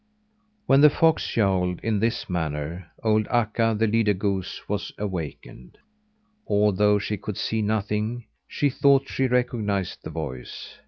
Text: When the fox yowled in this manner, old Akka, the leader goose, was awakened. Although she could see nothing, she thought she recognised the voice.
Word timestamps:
When 0.65 0.81
the 0.81 0.89
fox 0.89 1.37
yowled 1.37 1.79
in 1.83 1.99
this 1.99 2.27
manner, 2.27 2.87
old 3.03 3.27
Akka, 3.27 3.75
the 3.77 3.85
leader 3.85 4.15
goose, 4.15 4.67
was 4.67 4.91
awakened. 4.97 5.77
Although 6.47 6.97
she 6.97 7.17
could 7.17 7.37
see 7.37 7.61
nothing, 7.61 8.25
she 8.47 8.71
thought 8.71 9.07
she 9.07 9.27
recognised 9.27 9.99
the 10.03 10.09
voice. 10.09 10.75